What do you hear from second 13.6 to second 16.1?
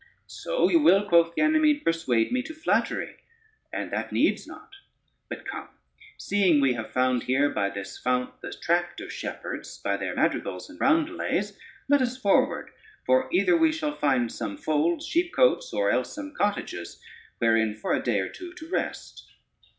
shall find some folds, sheepcotes, or